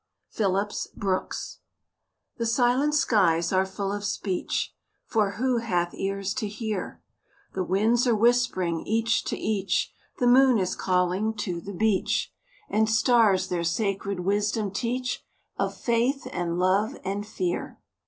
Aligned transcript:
PHILLIPS 0.31 0.87
BROOKS. 0.95 1.59
The 2.37 2.47
silent 2.47 2.95
skies 2.95 3.53
are 3.53 3.67
full 3.67 3.91
of 3.93 4.03
speech, 4.03 4.73
For 5.05 5.33
who 5.33 5.57
hath 5.57 5.93
ears 5.93 6.33
to 6.39 6.47
hear; 6.47 7.03
The 7.53 7.63
winds 7.63 8.07
are 8.07 8.15
whispering 8.15 8.81
each 8.87 9.23
to 9.25 9.37
each; 9.37 9.93
The 10.17 10.25
moon 10.25 10.57
is 10.57 10.75
calling 10.75 11.35
to 11.45 11.61
the 11.61 11.71
beach; 11.71 12.33
And 12.67 12.89
stars 12.89 13.47
their 13.49 13.63
sacred 13.63 14.21
wisdom 14.21 14.71
teach 14.71 15.23
Of 15.59 15.77
Faith 15.77 16.27
and 16.31 16.57
Love 16.57 16.97
and 17.05 17.23
Fear. 17.23 17.77